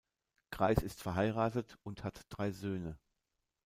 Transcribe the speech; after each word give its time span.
Kreis 0.49 0.79
ist 0.81 1.03
verheiratet 1.03 1.77
und 1.83 2.03
hat 2.03 2.25
drei 2.29 2.49
Söhne. 2.49 2.97